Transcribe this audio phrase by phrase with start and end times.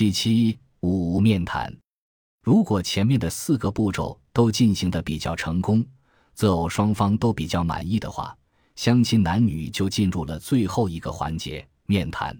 [0.00, 1.70] 七七五面谈。
[2.42, 5.84] 如果前面的四个步骤都进行的比较成功，
[6.32, 8.34] 择偶双方都比较满意的话，
[8.76, 12.34] 相亲男女就进入了最后一个环节——面谈。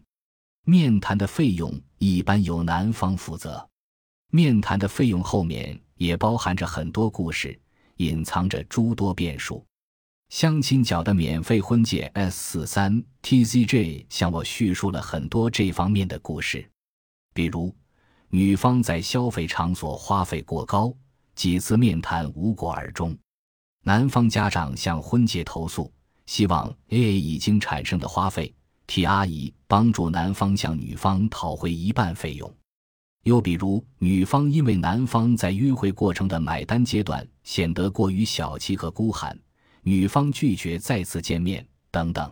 [0.64, 3.68] 面谈的费用一般由男方负责。
[4.32, 7.60] 面谈的费用后面也包含着很多故事，
[7.98, 9.62] 隐藏着诸多变数。
[10.30, 16.66] 相亲角的免费婚介 S 四三 TZJ 向我叙述了很多这方面的故事，
[17.40, 17.74] 比如
[18.28, 20.94] 女方在消费场所花费过高，
[21.34, 23.16] 几次面谈无果而终；
[23.82, 25.90] 男方家长向婚介投诉，
[26.26, 28.54] 希望 AA 已经产生的花费，
[28.86, 32.54] 替阿姨帮助男方向女方讨回一半费用。
[33.22, 39.34] 又比如女方因为男方在约会过程的买单阶段显得过于小气和孤寒。
[39.80, 42.30] 女方拒绝再次见面等等，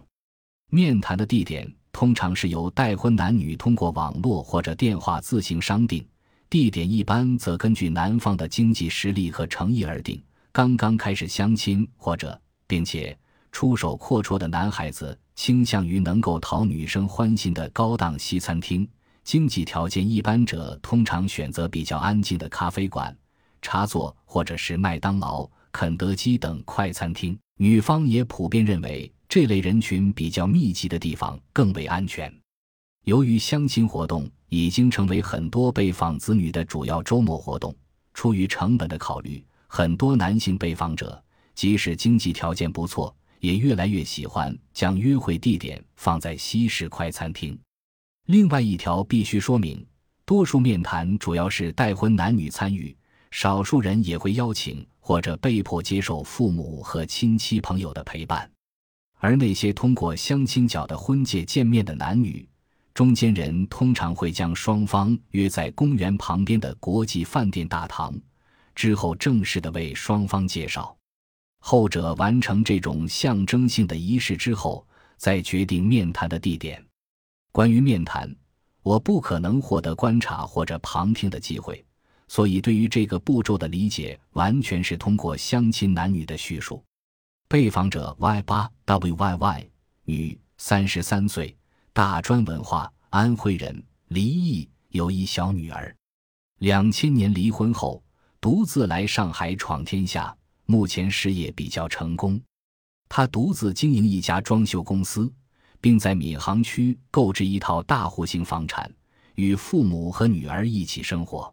[0.70, 6.06] 面谈的地点通常是由待婚男女通过网络或者电话自行商定，
[6.48, 10.22] 地点一般则根据男方的经济实力和诚意而定。
[10.52, 13.16] 刚刚开始相亲或者并且
[13.52, 18.88] 出手阔绰的男孩子倾向于能够讨女生欢心的高档西餐厅，
[19.24, 23.16] 经济条件一般者通常选择比较安静的咖啡馆、
[23.62, 25.48] 茶座或者是麦当劳。
[25.70, 32.32] 肯德基等快餐厅，女方也普遍认为这类人群比较密集的地方更为安全。
[33.04, 37.74] 由于相亲活动已经成为很多被访子女的主要周末活动，
[38.14, 41.22] 出于成本的考虑，很多男性被访者
[41.54, 47.58] 即使经济条件不错，也越来越喜欢将约会地点放在西式快餐厅。
[48.26, 49.86] 另外一条必须说明，
[50.24, 52.96] 多数面谈主要是待婚男女参与，
[53.30, 54.86] 少数人也会邀请。
[55.00, 58.50] 或者被迫接受父母和亲戚朋友的陪伴，
[59.18, 62.48] 而那些通过相亲角的婚介见面的男女，
[62.94, 68.14] 中间人通常会将双方约在公园旁边的国际饭店大堂，
[68.74, 70.96] 之后正式的为双方介绍。
[71.60, 74.86] 后者完成这种象征性的仪式之后，
[75.16, 76.82] 再决定面谈的地点。
[77.50, 78.32] 关于面谈，
[78.82, 81.84] 我不可能获得观察或者旁听的机会。
[82.28, 86.84] 所以，对于这个步骤的理解，完全是通过相亲男女的叙述。
[87.50, 89.66] 被访者 Y 八 WYY
[90.04, 91.56] 女，三十三岁，
[91.94, 95.96] 大专文化，安徽人，离异，有一小女儿。
[96.58, 98.02] 两千年离婚后，
[98.38, 100.36] 独自来上海闯天下，
[100.66, 102.38] 目前事业比较成功。
[103.08, 105.32] 她独自经营一家装修公司，
[105.80, 108.92] 并在闵行区购置一套大户型房产，
[109.36, 111.50] 与父母和女儿一起生活。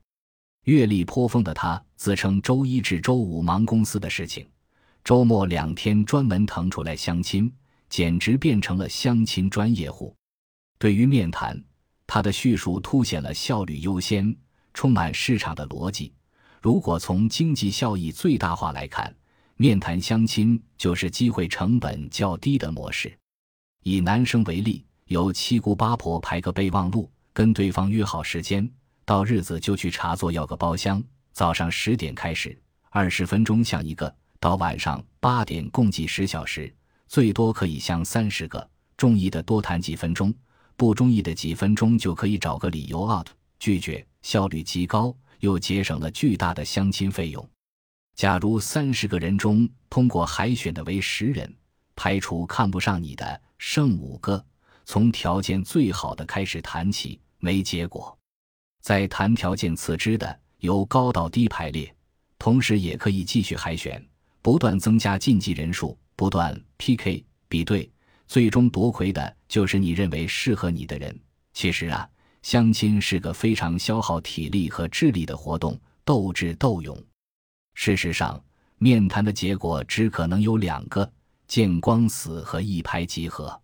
[0.66, 4.46] 阅历颇丰的他，自称周一至周五忙公司的事情，
[5.06, 7.54] 周末两天专门腾出来相亲，
[7.90, 10.16] 简直变成了相亲专业户。
[10.80, 11.64] 对于面谈，
[12.08, 14.36] 他的叙述凸显了效率优先、
[14.74, 16.12] 充满市场的逻辑。
[16.60, 19.16] 如果从经济效益最大化来看，
[19.58, 23.16] 面谈相亲就是机会成本较低的模式。
[23.84, 28.68] 以男生为例，由七姑八婆排个备忘录，跟对方约好时间。
[29.06, 34.12] 到日子就去茶座要个包厢，早上十点开始，二十分钟相一个；
[34.46, 36.72] 到晚上八点共计十小时，
[37.08, 38.70] 最多可以相三十个。
[38.96, 40.32] 中意的多谈几分钟，
[40.76, 43.26] 不中意的几分钟就可以找个理由 out
[43.58, 47.50] 拒绝，效率极高，又节省了巨大的相亲费用。
[48.16, 51.52] 假如三十个人中通过海选的为十人，
[51.96, 54.46] 排除看不上你的，剩五个，
[54.86, 58.16] 从条件最好的开始谈起，没结果。
[58.80, 61.92] 在谈条件次之的，由高到低排列，
[62.38, 64.08] 同时也可以继续海选，
[64.46, 67.90] 不断增加晋级人数，不断 PK 比对，
[68.28, 71.20] 最终夺魁的就是你认为适合你的人。
[71.52, 72.08] 其实啊，
[72.44, 76.96] 相亲是个非常消耗体力和智力的活动，斗智斗勇。
[77.74, 78.40] 事实上，
[78.78, 81.12] 面谈的结果只可能有两个：
[81.48, 83.60] 见光死和一拍即合。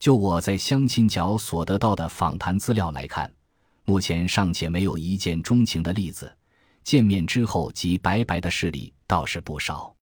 [0.00, 3.32] 就我在相亲角所得到的访谈资料来看。
[3.84, 6.36] 目前尚且没有一见钟情的例子，
[6.82, 9.94] 见面之后即拜拜的事例倒是不少。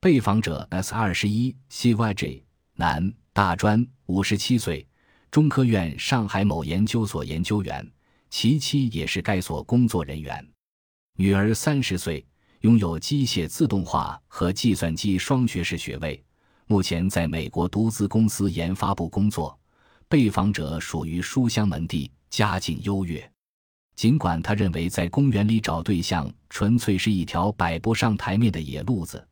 [0.00, 2.42] 被访者 S 二十一 CYJ
[2.74, 4.86] 男，大专，五十七岁，
[5.28, 7.84] 中科院上海某研究所研究员，
[8.30, 10.46] 其妻也是该所工作人员。
[11.16, 12.24] 女儿三十岁，
[12.60, 16.24] 拥有机械自动化和计算机双学士学位，
[16.68, 19.58] 目前在美国独资公司研发部工作。
[20.08, 22.10] 被访者属于书香门第。
[22.30, 23.26] 家境优越，
[23.96, 29.26] 尽管他认为在公园里找对象纯粹是一条摆不上台面的野路子，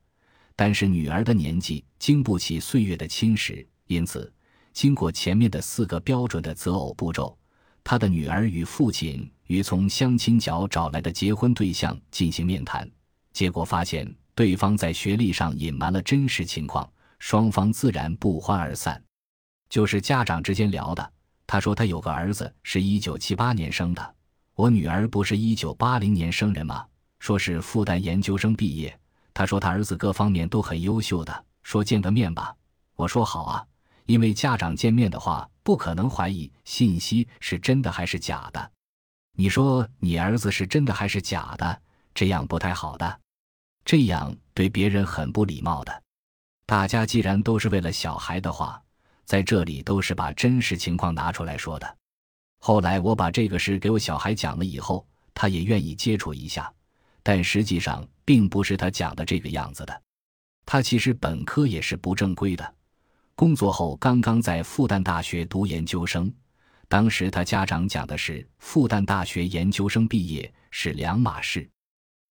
[0.56, 4.32] 但是女儿的年纪经不起岁月的侵蚀，因此
[4.73, 7.37] 经过前面的四个标准的择偶步骤，
[7.85, 12.91] 他的女儿与父亲与从相亲角找来的结婚对象进行面谈，
[13.32, 19.00] 结果发现对方在学历上隐瞒了真实情况，双方自然不欢而散。
[19.69, 21.12] 就是家长之间聊的，
[21.47, 24.14] 他说他有个儿子是一九七八年生的，
[24.55, 26.87] 我女儿不是一九八零年生人吗？
[27.19, 28.99] 说是复旦研究生毕业。
[29.36, 32.56] 他说他儿子各方面都很优秀的，说见个面吧。
[32.94, 33.66] 我说好啊，
[34.06, 35.46] 因为家长见面的话。
[35.62, 38.70] 不可能怀疑信息是真的还是假的，
[39.32, 41.82] 你说你儿子是真的还是假的？
[42.14, 43.20] 这样不太好的，
[43.84, 46.02] 这样对别人很不礼貌的。
[46.66, 48.80] 大家既然都是为了小孩的话，
[49.24, 51.96] 在这里都是把真实情况拿出来说的。
[52.60, 55.04] 后来我把这个事给我小孩讲了以后，
[55.34, 56.72] 他也愿意接触一下，
[57.24, 60.02] 但实际上并不是他讲的这个样子的。
[60.67, 62.75] 他其实本科也是不正规的。
[63.34, 66.31] 工作后刚刚在复旦大学读研究生，
[66.88, 71.69] 当时他家长讲的是复旦大学研究生毕业是两码事。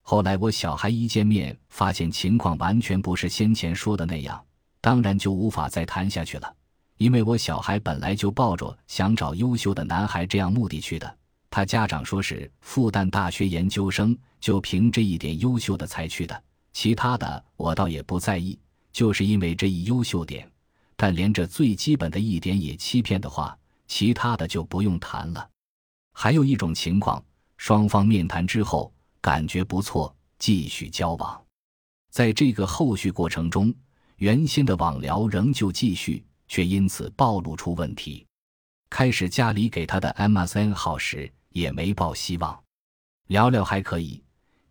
[0.02, 4.44] 后来我小孩一见面，发现情况完全不是先前说的那样，
[4.82, 6.56] 当然就无法再谈下去了。
[6.98, 11.18] 因为我小孩本来就抱着想找优秀的男孩这样目的去的，
[11.56, 16.44] 他家长说是复旦大学研究生，就凭这一点优秀的才去的，
[16.74, 18.60] 其他的我倒也不在意，
[18.92, 20.52] 就是因为这一优秀点。
[20.98, 23.58] 但连这最基本的一点也欺骗的话，
[23.88, 25.50] 其他的就不用谈了。
[26.12, 27.24] 还有一种情况，
[27.56, 31.42] 双方面谈之后感觉不错，继续交往，
[32.12, 33.74] 在这个后续过程中，
[34.18, 38.26] 原先的网聊仍旧继续，却因此暴露出问题。
[38.90, 42.64] 开始家里给他的 MSN 号时也没抱希望，
[43.28, 44.22] 聊聊还可以，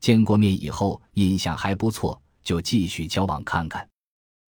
[0.00, 3.88] 见过面以后印象还不错，就继续交往看看。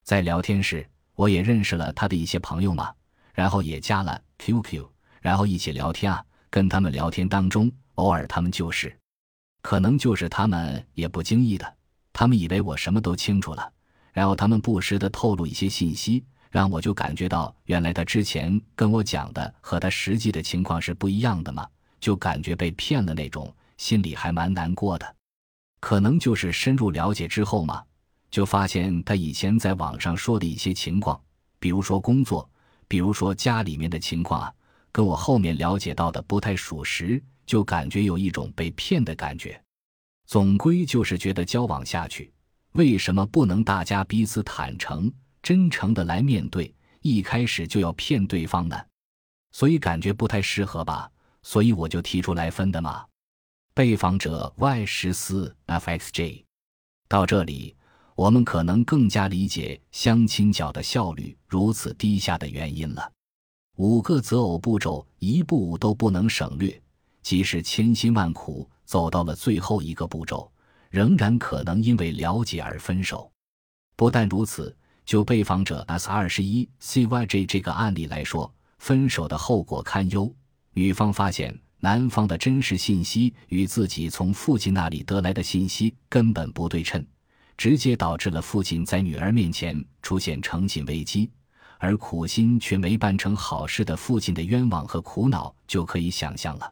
[0.05, 0.87] 在聊天时。
[1.15, 2.93] 我也认识了他的一些朋友嘛，
[3.33, 4.87] 然后也加了 QQ，
[5.23, 6.23] 然后一起聊天啊。
[6.51, 8.95] 跟他们聊天当中，偶尔他们就是，
[9.63, 11.75] 可能就是他们也不经意的，
[12.13, 13.73] 他们以为我什么都清楚了，
[14.13, 21.67] 然后他们不时的透露一些信息，让我就感觉到原来他之前跟我讲的和他实际的情况是不一样的嘛，
[22.07, 25.17] 就感觉被骗了那种，心里还蛮难过的。
[25.81, 27.83] 可能就是深入了解之后嘛。
[28.31, 31.21] 就发现他以前在网上说的一些情况，
[31.59, 32.49] 比如说工作，
[32.87, 34.55] 比如说家里面的情况啊，
[34.93, 39.61] 跟我后面了解到的不太属实，就感觉有一种被骗的感觉。
[40.27, 42.33] 总归就是觉得交往下去，
[42.75, 45.13] 为什么不能大家彼此坦诚、
[45.43, 48.81] 真诚的来面对，一开始就要骗对方呢？
[49.51, 51.11] 所以感觉不太适合吧，
[51.47, 53.07] 所以我就提出来分的嘛。
[53.73, 56.43] 被访者 Y 十四 FXJ，
[57.07, 57.77] 到这里。
[58.17, 63.13] 我们可能更加理解相亲角的效率如此低下的原因了。
[63.77, 66.83] 五个择偶步骤一步都不能省略，
[67.23, 70.51] 即使千辛万苦走到了最后一个步骤，
[70.89, 73.31] 仍然可能因为了解而分手。
[73.97, 80.35] 不但如此，就被访者 S 二十一 CYJ 这个案例来说，分手的后果堪忧。
[80.79, 87.05] 女方发现男方的真实信息与自己从父亲那里得来的信息根本不对称。
[87.57, 91.31] 直接导致了父亲在女儿面前出现诚信危机，
[91.79, 96.71] 而苦心却没办成好事的父亲的冤枉和苦恼就可以想象了。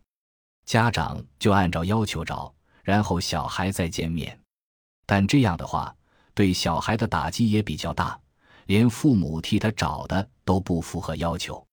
[0.66, 4.38] 家长就按照要求找，然后小孩再见面，
[5.06, 5.96] 但这样的话
[6.34, 8.20] 对小孩的打击也比较大，
[8.66, 11.66] 连父母替他找的都不符合要求，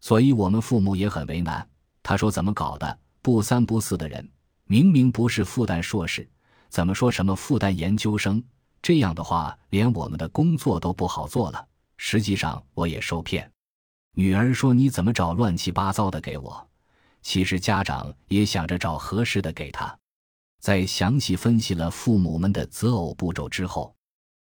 [0.00, 1.68] 所以我们父母也很为难。
[2.08, 2.96] 他说：“怎么搞的？
[3.20, 4.30] 不三不四的人，
[4.66, 6.28] 明明不是复旦硕士。”
[6.70, 8.40] 怎么说什么复旦研究生？
[8.80, 11.66] 这样的话，连我们的工作都不好做了。
[11.96, 13.50] 实际上，我也受骗。
[14.14, 16.68] 女儿说：“你怎么找乱七八糟的给我？”
[17.22, 19.98] 其实家长也想着找合适的给他。
[20.60, 23.96] 在详细分析了父母们的择偶步骤之后，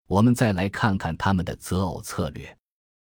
[0.09, 2.55] 我们再来看看他们的择偶策略。